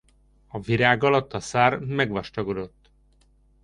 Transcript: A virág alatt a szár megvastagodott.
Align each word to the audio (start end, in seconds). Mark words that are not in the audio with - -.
A 0.47 0.59
virág 0.61 1.03
alatt 1.03 1.33
a 1.33 1.39
szár 1.39 1.79
megvastagodott. 1.79 2.91